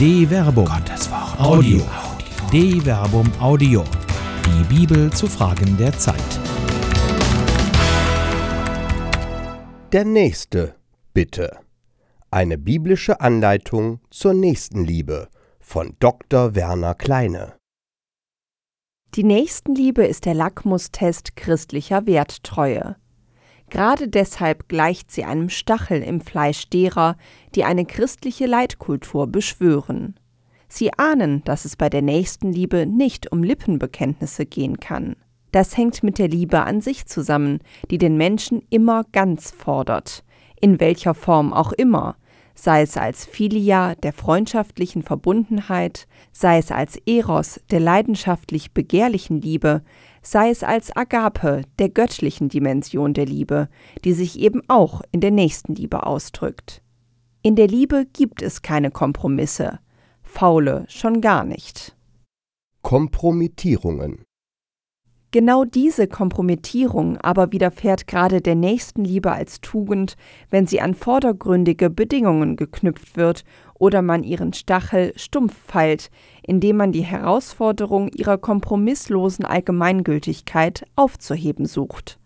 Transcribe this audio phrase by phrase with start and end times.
[0.00, 0.64] De Verbum.
[0.64, 1.38] Gottes Wort.
[1.38, 1.82] Audio.
[2.50, 3.84] De Verbum Audio.
[4.46, 6.40] Die Bibel zu Fragen der Zeit.
[9.92, 10.74] Der nächste,
[11.12, 11.58] bitte.
[12.30, 15.28] Eine biblische Anleitung zur Nächstenliebe
[15.58, 16.54] von Dr.
[16.54, 17.58] Werner Kleine.
[19.16, 22.96] Die Nächstenliebe ist der Lackmustest christlicher Werttreue.
[23.70, 27.16] Gerade deshalb gleicht sie einem Stachel im Fleisch derer,
[27.54, 30.18] die eine christliche Leitkultur beschwören.
[30.68, 35.16] Sie ahnen, dass es bei der Nächstenliebe nicht um Lippenbekenntnisse gehen kann.
[35.52, 37.58] Das hängt mit der Liebe an sich zusammen,
[37.90, 40.24] die den Menschen immer ganz fordert,
[40.60, 42.16] in welcher Form auch immer,
[42.54, 49.82] sei es als Philia der freundschaftlichen Verbundenheit, sei es als Eros der leidenschaftlich begehrlichen Liebe,
[50.22, 53.68] sei es als Agape der göttlichen Dimension der Liebe,
[54.04, 56.82] die sich eben auch in der Nächstenliebe ausdrückt.
[57.42, 59.80] In der Liebe gibt es keine Kompromisse,
[60.22, 61.96] faule schon gar nicht.
[62.82, 64.24] Kompromittierungen
[65.32, 70.16] Genau diese Kompromittierung aber widerfährt gerade der Nächstenliebe als Tugend,
[70.50, 73.44] wenn sie an vordergründige Bedingungen geknüpft wird
[73.78, 76.10] oder man ihren Stachel stumpf feilt,
[76.42, 82.18] indem man die Herausforderung ihrer kompromisslosen Allgemeingültigkeit aufzuheben sucht.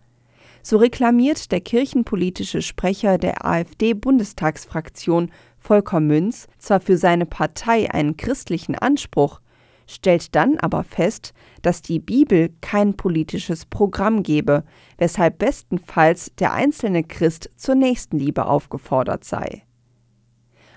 [0.63, 8.73] So reklamiert der kirchenpolitische Sprecher der AfD-Bundestagsfraktion Volker Münz zwar für seine Partei einen christlichen
[8.73, 9.41] Anspruch,
[9.87, 14.63] stellt dann aber fest, dass die Bibel kein politisches Programm gebe,
[14.97, 19.63] weshalb bestenfalls der einzelne Christ zur Nächstenliebe aufgefordert sei.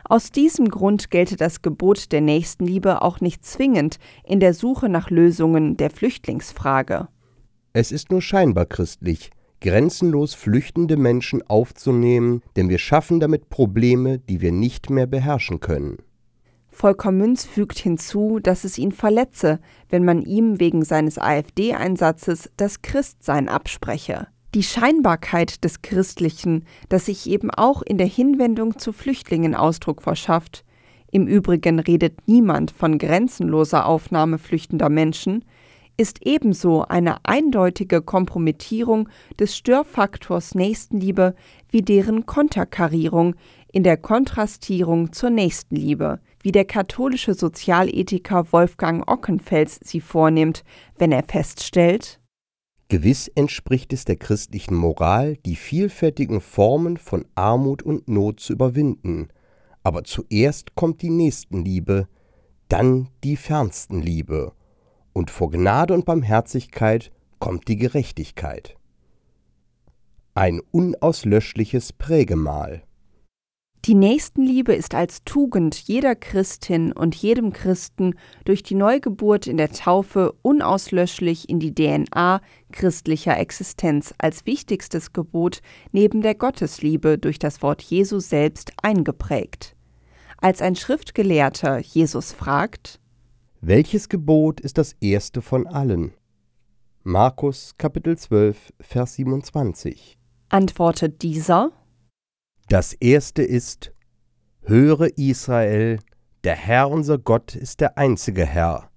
[0.04, 5.10] Aus diesem Grund gelte das Gebot der Nächstenliebe auch nicht zwingend in der Suche nach
[5.10, 7.08] Lösungen der Flüchtlingsfrage.
[7.74, 14.40] Es ist nur scheinbar christlich, grenzenlos flüchtende Menschen aufzunehmen, denn wir schaffen damit Probleme, die
[14.40, 15.98] wir nicht mehr beherrschen können.
[16.78, 19.58] Volker Münz fügt hinzu, dass es ihn verletze,
[19.88, 24.28] wenn man ihm wegen seines AfD-Einsatzes das Christsein abspreche.
[24.54, 30.64] Die Scheinbarkeit des Christlichen, das sich eben auch in der Hinwendung zu Flüchtlingen Ausdruck verschafft,
[31.10, 35.44] im Übrigen redet niemand von grenzenloser Aufnahme flüchtender Menschen,
[35.96, 39.08] ist ebenso eine eindeutige Kompromittierung
[39.40, 41.34] des Störfaktors Nächstenliebe
[41.70, 43.34] wie deren Konterkarierung
[43.72, 50.64] in der Kontrastierung zur Nächstenliebe, wie der katholische Sozialethiker Wolfgang Ockenfels sie vornimmt,
[50.96, 52.20] wenn er feststellt,
[52.88, 59.28] Gewiss entspricht es der christlichen Moral, die vielfältigen Formen von Armut und Not zu überwinden,
[59.82, 62.08] aber zuerst kommt die Nächstenliebe,
[62.70, 64.52] dann die Fernstenliebe,
[65.12, 68.74] und vor Gnade und Barmherzigkeit kommt die Gerechtigkeit.
[70.32, 72.84] Ein unauslöschliches Prägemal.
[73.84, 79.70] Die Nächstenliebe ist als Tugend jeder Christin und jedem Christen durch die Neugeburt in der
[79.70, 82.40] Taufe unauslöschlich in die DNA
[82.72, 85.60] christlicher Existenz als wichtigstes Gebot
[85.92, 89.76] neben der Gottesliebe durch das Wort Jesu selbst eingeprägt.
[90.38, 93.00] Als ein Schriftgelehrter Jesus fragt,
[93.60, 96.12] Welches Gebot ist das erste von allen?
[97.04, 100.18] Markus Kapitel 12, Vers 27.
[100.50, 101.72] Antwortet dieser,
[102.68, 103.92] das erste ist,
[104.62, 105.98] höre Israel,
[106.44, 108.90] der Herr unser Gott ist der einzige Herr.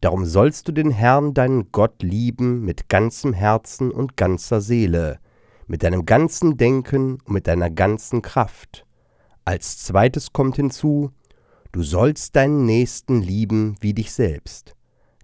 [0.00, 5.18] Darum sollst du den Herrn deinen Gott lieben mit ganzem Herzen und ganzer Seele,
[5.66, 8.86] mit deinem ganzen Denken und mit deiner ganzen Kraft.
[9.44, 11.10] Als zweites kommt hinzu,
[11.72, 14.76] du sollst deinen Nächsten lieben wie dich selbst.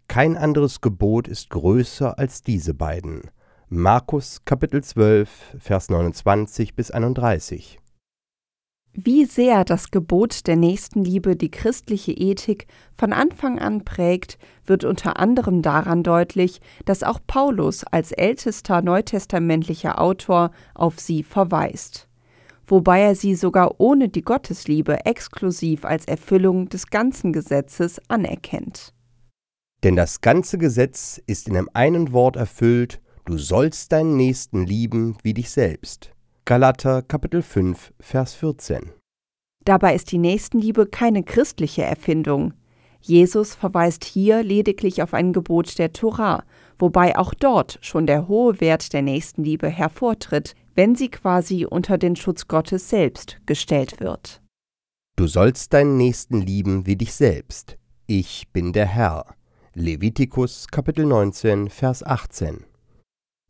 [0.09, 3.31] Kein anderes Gebot ist größer als diese beiden.
[3.69, 7.79] Markus Kapitel 12, Vers 29 bis 31.
[8.97, 15.19] Wie sehr das Gebot der Nächstenliebe die christliche Ethik von Anfang an prägt, wird unter
[15.19, 22.07] anderem daran deutlich, dass auch Paulus als ältester neutestamentlicher Autor auf sie verweist,
[22.67, 28.95] wobei er sie sogar ohne die Gottesliebe exklusiv als Erfüllung des ganzen Gesetzes anerkennt.
[29.83, 35.17] Denn das ganze Gesetz ist in dem einen Wort erfüllt, du sollst deinen Nächsten lieben
[35.25, 36.14] wie dich selbst.
[36.47, 38.91] Galater Kapitel 5 Vers 14.
[39.65, 42.53] Dabei ist die Nächstenliebe keine christliche Erfindung.
[43.01, 46.45] Jesus verweist hier lediglich auf ein Gebot der Torah,
[46.79, 52.15] wobei auch dort schon der hohe Wert der Nächstenliebe hervortritt, wenn sie quasi unter den
[52.15, 54.43] Schutz Gottes selbst gestellt wird.
[55.17, 57.79] Du sollst deinen Nächsten lieben wie dich selbst.
[58.07, 59.35] Ich bin der Herr.
[59.73, 62.67] Levitikus Kapitel 19 Vers 18.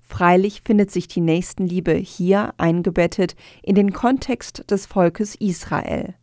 [0.06, 6.15] Freilich findet sich die Nächstenliebe hier eingebettet in den Kontext des Volkes Israel.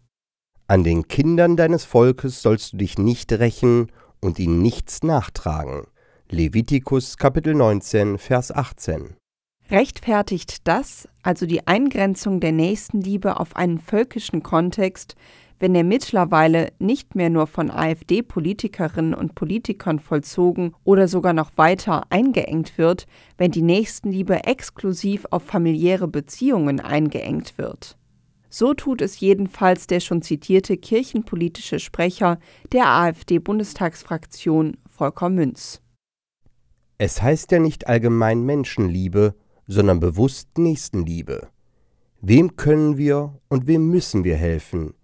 [0.67, 3.91] An den Kindern deines Volkes sollst du dich nicht rächen
[4.21, 5.87] und ihnen nichts nachtragen.
[6.29, 9.15] Levitikus Kapitel 19, Vers 18.
[9.69, 15.15] Rechtfertigt das, also die Eingrenzung der Nächstenliebe auf einen völkischen Kontext,
[15.61, 22.03] wenn er mittlerweile nicht mehr nur von AfD-Politikerinnen und Politikern vollzogen oder sogar noch weiter
[22.09, 23.05] eingeengt wird,
[23.37, 27.95] wenn die Nächstenliebe exklusiv auf familiäre Beziehungen eingeengt wird.
[28.49, 32.39] So tut es jedenfalls der schon zitierte kirchenpolitische Sprecher
[32.71, 35.79] der AfD-Bundestagsfraktion Volker Münz.
[36.97, 39.35] Es heißt ja nicht allgemein Menschenliebe,
[39.67, 41.49] sondern bewusst Nächstenliebe.
[42.19, 44.95] Wem können wir und wem müssen wir helfen?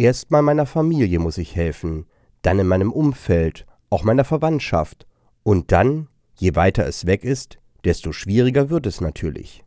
[0.00, 2.06] Erstmal meiner Familie muss ich helfen,
[2.42, 5.08] dann in meinem Umfeld, auch meiner Verwandtschaft.
[5.42, 6.06] Und dann,
[6.36, 9.64] je weiter es weg ist, desto schwieriger wird es natürlich.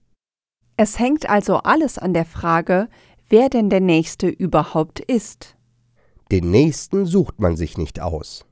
[0.78, 2.88] Es hängt also alles an der Frage,
[3.28, 5.58] wer denn der Nächste überhaupt ist.
[6.32, 8.46] Den Nächsten sucht man sich nicht aus.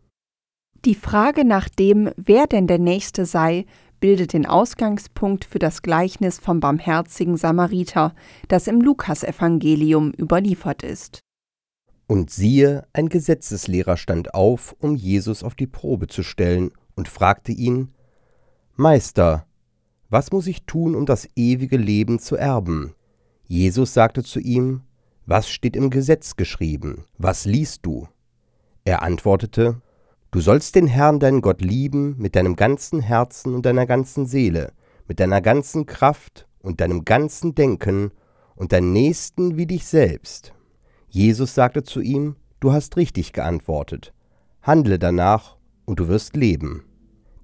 [0.84, 3.66] Die Frage nach dem, wer denn der Nächste sei,
[4.02, 8.14] bildet den Ausgangspunkt für das Gleichnis vom barmherzigen Samariter,
[8.50, 11.22] das im Lukasevangelium überliefert ist.
[12.10, 17.52] Und siehe, ein Gesetzeslehrer stand auf, um Jesus auf die Probe zu stellen, und fragte
[17.52, 17.94] ihn
[18.76, 19.46] Meister,
[20.10, 22.96] was muss ich tun, um das ewige Leben zu erben?
[23.46, 24.82] Jesus sagte zu ihm
[25.28, 27.06] Was steht im Gesetz geschrieben?
[27.20, 28.08] Was liest du?
[28.86, 29.80] Er antwortete
[30.32, 34.74] Du sollst den Herrn deinen Gott lieben mit deinem ganzen Herzen und deiner ganzen Seele,
[35.08, 38.10] mit deiner ganzen Kraft und deinem ganzen Denken
[38.56, 40.54] und deinen Nächsten wie dich selbst.
[41.10, 44.14] Jesus sagte zu ihm, Du hast richtig geantwortet,
[44.62, 46.84] handle danach und du wirst leben.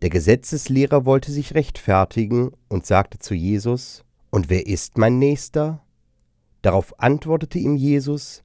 [0.01, 5.81] Der Gesetzeslehrer wollte sich rechtfertigen und sagte zu Jesus, Und wer ist mein Nächster?
[6.61, 8.43] Darauf antwortete ihm Jesus,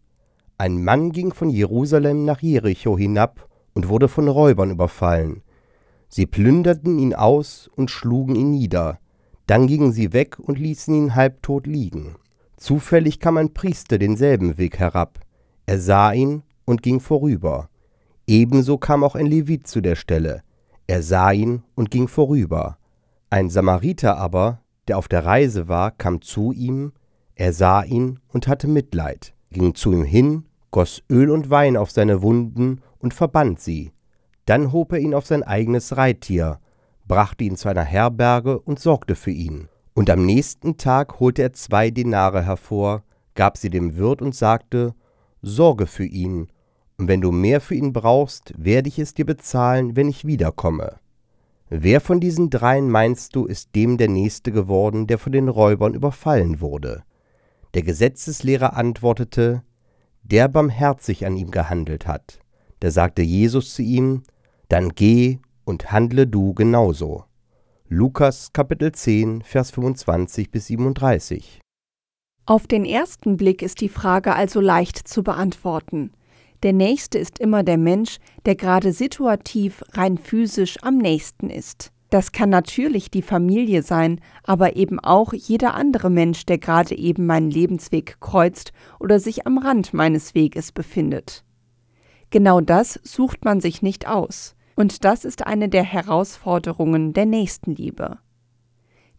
[0.58, 5.42] Ein Mann ging von Jerusalem nach Jericho hinab und wurde von Räubern überfallen.
[6.08, 8.98] Sie plünderten ihn aus und schlugen ihn nieder,
[9.46, 12.16] dann gingen sie weg und ließen ihn halbtot liegen.
[12.60, 15.18] Zufällig kam ein Priester denselben Weg herab.
[15.64, 17.70] Er sah ihn und ging vorüber.
[18.26, 20.42] Ebenso kam auch ein Levit zu der Stelle.
[20.86, 22.76] Er sah ihn und ging vorüber.
[23.30, 26.92] Ein Samariter aber, der auf der Reise war, kam zu ihm,
[27.34, 31.90] er sah ihn und hatte Mitleid, ging zu ihm hin, goss Öl und Wein auf
[31.90, 33.92] seine Wunden und verband sie.
[34.44, 36.60] Dann hob er ihn auf sein eigenes Reittier,
[37.08, 39.69] brachte ihn zu einer Herberge und sorgte für ihn.
[39.94, 43.02] Und am nächsten Tag holte er zwei Denare hervor,
[43.34, 44.94] gab sie dem Wirt und sagte,
[45.42, 46.48] Sorge für ihn,
[46.98, 50.98] und wenn du mehr für ihn brauchst, werde ich es dir bezahlen, wenn ich wiederkomme.
[51.70, 55.94] Wer von diesen dreien meinst du, ist dem der Nächste geworden, der von den Räubern
[55.94, 57.04] überfallen wurde?
[57.74, 59.62] Der Gesetzeslehrer antwortete,
[60.22, 62.40] der barmherzig an ihm gehandelt hat.
[62.80, 64.24] Da sagte Jesus zu ihm,
[64.68, 67.24] dann geh und handle du genauso.
[67.92, 71.58] Lukas Kapitel 10, Vers 25 bis 37.
[72.46, 76.12] Auf den ersten Blick ist die Frage also leicht zu beantworten.
[76.62, 81.90] Der Nächste ist immer der Mensch, der gerade situativ rein physisch am nächsten ist.
[82.10, 87.26] Das kann natürlich die Familie sein, aber eben auch jeder andere Mensch, der gerade eben
[87.26, 91.44] meinen Lebensweg kreuzt oder sich am Rand meines Weges befindet.
[92.30, 94.54] Genau das sucht man sich nicht aus.
[94.76, 98.18] Und das ist eine der Herausforderungen der Nächstenliebe.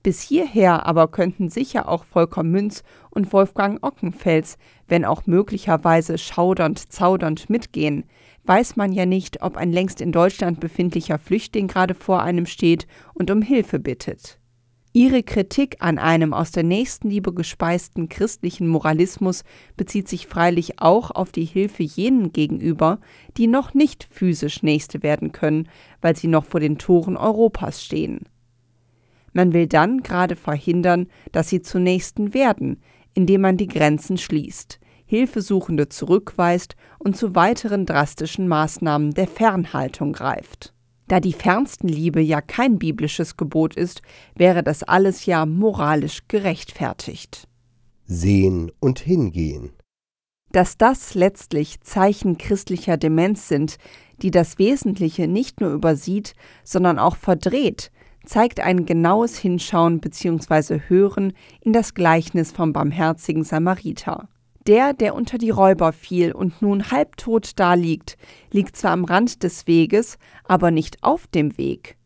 [0.03, 6.91] Bis hierher aber könnten sicher auch Volker Münz und Wolfgang Ockenfels, wenn auch möglicherweise schaudernd,
[6.91, 8.05] zaudernd mitgehen,
[8.45, 12.87] weiß man ja nicht, ob ein längst in Deutschland befindlicher Flüchtling gerade vor einem steht
[13.13, 14.40] und um Hilfe bittet.
[14.93, 19.45] Ihre Kritik an einem aus der Nächstenliebe gespeisten christlichen Moralismus
[19.77, 22.99] bezieht sich freilich auch auf die Hilfe jenen gegenüber,
[23.37, 25.69] die noch nicht physisch Nächste werden können,
[26.01, 28.27] weil sie noch vor den Toren Europas stehen.
[29.31, 32.81] Man will dann gerade verhindern, dass sie zu Nächsten werden,
[33.13, 40.73] indem man die Grenzen schließt, Hilfesuchende zurückweist und zu weiteren drastischen Maßnahmen der Fernhaltung greift.
[41.11, 44.01] Da die Fernstenliebe ja kein biblisches Gebot ist,
[44.33, 47.49] wäre das alles ja moralisch gerechtfertigt.
[48.05, 49.73] Sehen und hingehen.
[50.53, 53.75] Dass das letztlich Zeichen christlicher Demenz sind,
[54.21, 57.91] die das Wesentliche nicht nur übersieht, sondern auch verdreht,
[58.23, 60.79] zeigt ein genaues Hinschauen bzw.
[60.87, 64.29] Hören in das Gleichnis vom barmherzigen Samariter.
[64.67, 68.17] Der, der unter die Räuber fiel und nun halbtot daliegt,
[68.51, 71.97] liegt zwar am Rand des Weges, aber nicht auf dem Weg.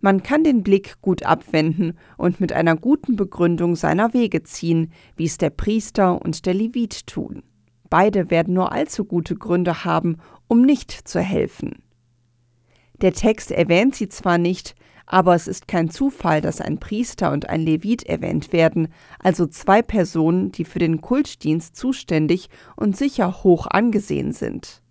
[0.00, 5.24] Man kann den Blick gut abwenden und mit einer guten Begründung seiner Wege ziehen, wie
[5.24, 7.42] es der Priester und der Levit tun.
[7.88, 11.83] Beide werden nur allzu gute Gründe haben, um nicht zu helfen.
[13.00, 14.74] Der Text erwähnt sie zwar nicht,
[15.06, 19.82] aber es ist kein Zufall, dass ein Priester und ein Levit erwähnt werden, also zwei
[19.82, 24.82] Personen, die für den Kultdienst zuständig und sicher hoch angesehen sind.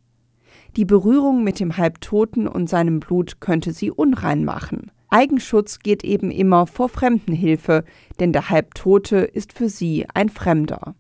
[0.75, 4.91] Die Berührung mit dem Halbtoten und seinem Blut könnte sie unrein machen.
[5.09, 7.83] Eigenschutz geht eben immer vor Fremdenhilfe,
[8.19, 10.95] denn der Halbtote ist für sie ein Fremder.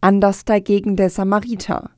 [0.00, 1.90] Anders dagegen der Samariter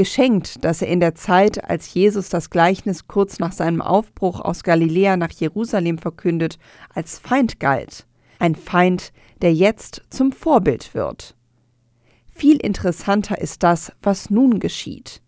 [0.00, 4.62] geschenkt, dass er in der Zeit, als Jesus das Gleichnis kurz nach seinem Aufbruch aus
[4.62, 6.58] Galiläa nach Jerusalem verkündet,
[6.94, 8.06] als Feind galt.
[8.38, 11.36] Ein Feind, der jetzt zum Vorbild wird.
[12.30, 15.20] Viel interessanter ist das, was nun geschieht.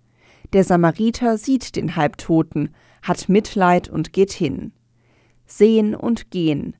[0.55, 4.73] Der Samariter sieht den Halbtoten, hat Mitleid und geht hin.
[5.45, 6.77] Sehen und gehen,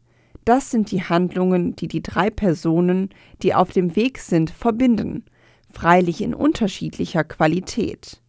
[0.47, 3.11] das sind die Handlungen, die die drei Personen,
[3.43, 5.27] die auf dem Weg sind, verbinden
[5.73, 8.21] freilich in unterschiedlicher Qualität.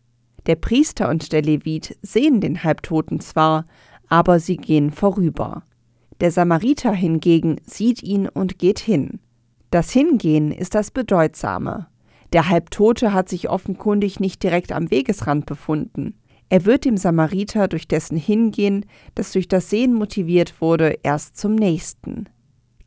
[0.46, 3.66] Der Priester und der Levit sehen den Halbtoten zwar,
[4.08, 5.64] aber sie gehen vorüber.
[6.20, 9.20] Der Samariter hingegen sieht ihn und geht hin.
[9.72, 11.88] Das Hingehen ist das Bedeutsame.
[12.32, 16.16] Der Halbtote hat sich offenkundig nicht direkt am Wegesrand befunden.
[16.50, 18.86] Er wird dem Samariter durch dessen Hingehen,
[19.16, 22.30] das durch das Sehen motiviert wurde, erst zum Nächsten.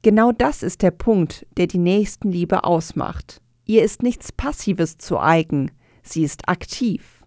[0.02, 3.40] Genau das ist der Punkt, der die Nächstenliebe ausmacht.
[3.66, 5.70] Ihr ist nichts Passives zu eigen,
[6.02, 7.24] sie ist aktiv.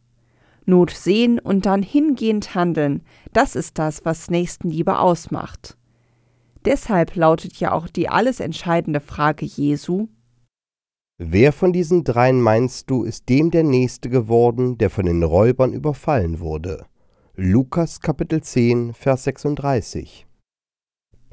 [0.65, 3.03] Not sehen und dann hingehend handeln,
[3.33, 5.77] das ist das, was Nächstenliebe ausmacht.
[6.65, 10.07] Deshalb lautet ja auch die alles entscheidende Frage Jesu
[11.21, 15.73] Wer von diesen dreien meinst du, ist dem der Nächste geworden, der von den Räubern
[15.73, 16.85] überfallen wurde?
[17.35, 20.25] Lukas Kapitel 10, Vers 36.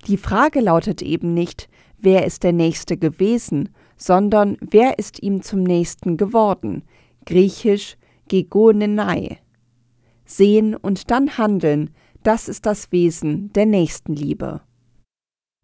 [0.09, 5.63] Die Frage lautet eben nicht, wer ist der Nächste gewesen, sondern wer ist ihm zum
[5.63, 6.83] Nächsten geworden,
[7.25, 7.97] griechisch
[8.29, 9.39] gegonenai.
[10.25, 11.91] Sehen und dann handeln,
[12.23, 14.61] das ist das Wesen der Nächstenliebe.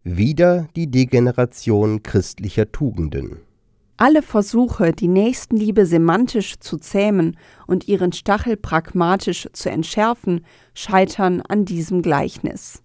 [0.03, 3.39] Wieder die Degeneration christlicher Tugenden.
[3.95, 7.37] Alle Versuche, die Nächstenliebe semantisch zu zähmen
[7.67, 12.82] und ihren Stachel pragmatisch zu entschärfen, scheitern an diesem Gleichnis.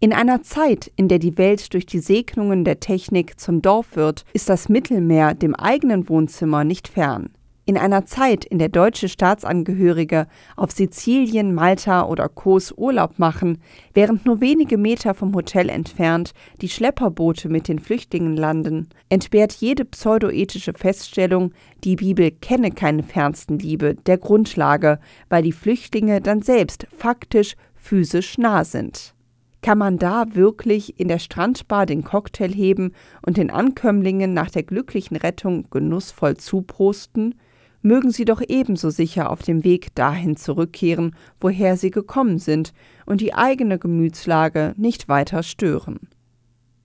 [0.00, 4.24] In einer Zeit, in der die Welt durch die Segnungen der Technik zum Dorf wird,
[4.32, 7.30] ist das Mittelmeer dem eigenen Wohnzimmer nicht fern.
[7.64, 13.60] In einer Zeit, in der deutsche Staatsangehörige auf Sizilien, Malta oder Kos Urlaub machen,
[13.92, 19.84] während nur wenige Meter vom Hotel entfernt die Schlepperboote mit den Flüchtlingen landen, entbehrt jede
[19.84, 21.50] pseudoethische Feststellung,
[21.82, 28.64] die Bibel kenne keine Fernstenliebe, der Grundlage, weil die Flüchtlinge dann selbst faktisch physisch nah
[28.64, 29.17] sind.
[29.60, 32.92] Kann man da wirklich in der Strandbar den Cocktail heben
[33.26, 37.34] und den Ankömmlingen nach der glücklichen Rettung genussvoll zuprosten?
[37.82, 42.72] Mögen sie doch ebenso sicher auf dem Weg dahin zurückkehren, woher sie gekommen sind,
[43.06, 46.08] und die eigene Gemütslage nicht weiter stören.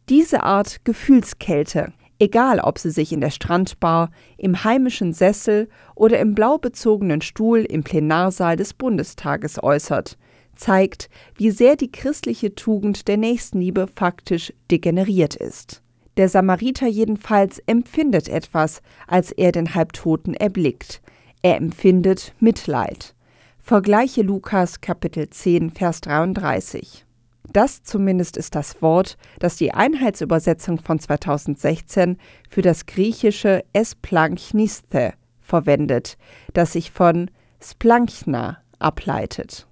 [0.09, 6.35] Diese Art Gefühlskälte, egal ob sie sich in der Strandbar, im heimischen Sessel oder im
[6.35, 10.17] blau bezogenen Stuhl im Plenarsaal des Bundestages äußert,
[10.55, 15.81] zeigt, wie sehr die christliche Tugend der Nächstenliebe faktisch degeneriert ist.
[16.17, 21.01] Der Samariter jedenfalls empfindet etwas, als er den Halbtoten erblickt.
[21.41, 23.15] Er empfindet Mitleid.
[23.59, 27.05] Vergleiche Lukas Kapitel 10, Vers 33.
[27.51, 32.17] Das zumindest ist das Wort, das die Einheitsübersetzung von 2016
[32.49, 36.17] für das griechische Esplanchnisθε verwendet,
[36.53, 37.29] das sich von
[37.61, 39.67] Splanchna ableitet.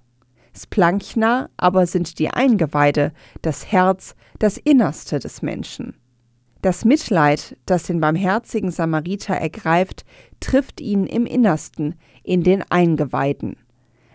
[0.54, 5.94] Splanchna aber sind die Eingeweide, das Herz, das Innerste des Menschen.
[6.62, 10.04] Das Mitleid, das den barmherzigen Samariter ergreift,
[10.38, 13.56] trifft ihn im Innersten, in den Eingeweiden.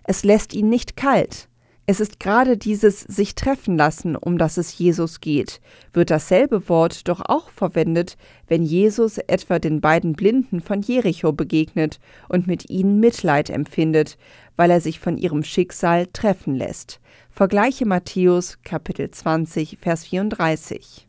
[0.03, 1.46] Es lässt ihn nicht kalt,
[1.89, 5.61] es ist gerade dieses sich treffen lassen, um das es Jesus geht.
[5.93, 8.17] Wird dasselbe Wort doch auch verwendet,
[8.49, 14.17] wenn Jesus etwa den beiden Blinden von Jericho begegnet und mit ihnen Mitleid empfindet,
[14.57, 16.99] weil er sich von ihrem Schicksal treffen lässt.
[17.29, 21.07] Vergleiche Matthäus Kapitel 20 Vers 34.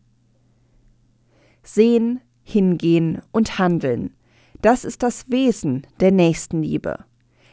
[1.65, 4.15] Sehen, hingehen und handeln.
[4.63, 7.08] Das ist das Wesen der Nächstenliebe.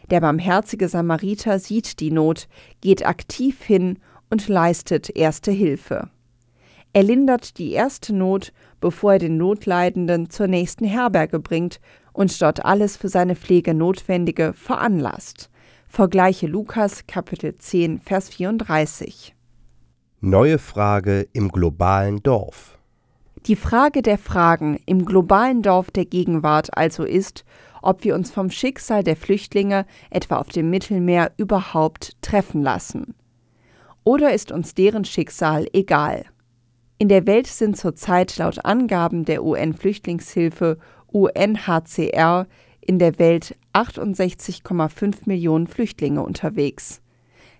[0.10, 2.48] Der barmherzige Samariter sieht die Not,
[2.82, 6.10] geht aktiv hin und leistet erste Hilfe.
[6.94, 11.82] Er lindert die erste Not, bevor er den Notleidenden zur nächsten Herberge bringt
[12.14, 15.50] und dort alles für seine Pflege Notwendige veranlasst.
[15.88, 19.36] Vergleiche Lukas Kapitel 10 Vers 34.
[20.22, 22.78] Neue Frage im globalen Dorf.
[23.46, 27.46] Die Frage der Fragen im globalen Dorf der Gegenwart also ist,
[27.86, 33.16] ob wir uns vom Schicksal der Flüchtlinge etwa auf dem Mittelmeer überhaupt treffen lassen.
[34.04, 36.26] Oder ist uns deren Schicksal egal?
[36.98, 40.78] In der Welt sind zurzeit laut Angaben der UN-Flüchtlingshilfe
[41.08, 42.48] UNHCR
[42.82, 47.02] in der Welt 68,5 Millionen Flüchtlinge unterwegs.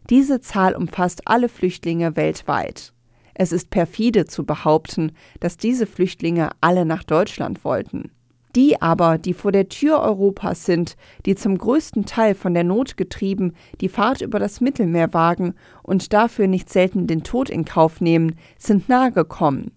[0.10, 2.94] Diese Zahl umfasst alle Flüchtlinge weltweit.
[3.34, 8.12] Es ist perfide zu behaupten, dass diese Flüchtlinge alle nach Deutschland wollten.
[8.56, 10.96] Die aber, die vor der Tür Europas sind,
[11.26, 16.14] die zum größten Teil von der Not getrieben die Fahrt über das Mittelmeer wagen und
[16.14, 19.72] dafür nicht selten den Tod in Kauf nehmen, sind nahe gekommen.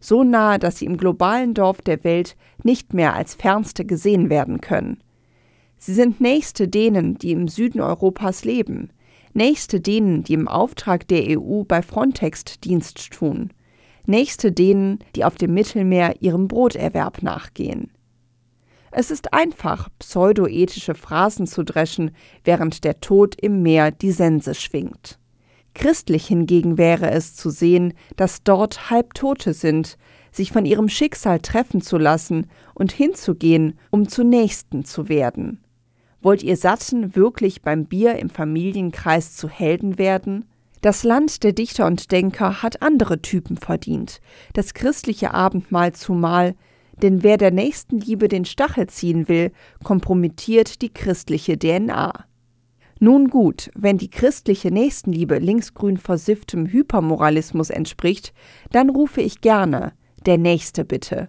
[0.00, 4.62] So nahe, dass sie im globalen Dorf der Welt nicht mehr als Fernste gesehen werden
[4.62, 4.98] können.
[5.76, 8.90] Sie sind Nächste denen, die im Süden Europas leben,
[9.34, 13.50] Nächste denen, die im Auftrag der EU bei Frontex Dienst tun,
[14.06, 17.90] Nächste denen, die auf dem Mittelmeer ihrem Broterwerb nachgehen.
[18.94, 22.10] Es ist einfach, pseudoethische Phrasen zu dreschen,
[22.44, 25.18] während der Tod im Meer die Sense schwingt.
[25.74, 29.96] Christlich hingegen wäre es zu sehen, dass dort Halbtote sind,
[30.30, 35.64] sich von ihrem Schicksal treffen zu lassen und hinzugehen, um zu Nächsten zu werden.
[36.20, 40.44] Wollt ihr Satten wirklich beim Bier im Familienkreis zu Helden werden?
[40.82, 44.20] Das Land der Dichter und Denker hat andere Typen verdient,
[44.52, 46.54] das christliche Abendmahl zumal,
[47.00, 52.26] denn wer der Nächstenliebe den Stachel ziehen will, kompromittiert die christliche DNA.
[53.00, 58.32] Nun gut, wenn die christliche Nächstenliebe linksgrün versifftem Hypermoralismus entspricht,
[58.70, 59.92] dann rufe ich gerne,
[60.24, 61.28] der Nächste bitte.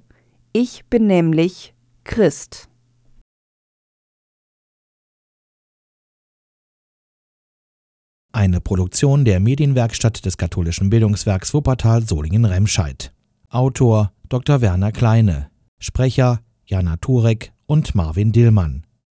[0.51, 2.69] Ich bin nämlich Christ.
[8.31, 13.13] Eine Produktion der Medienwerkstatt des katholischen Bildungswerks Wuppertal Solingen-Remscheid.
[13.49, 14.61] Autor Dr.
[14.61, 15.52] Werner Kleine.
[15.83, 18.85] Sprecher Jana Turek und Marvin Dillmann.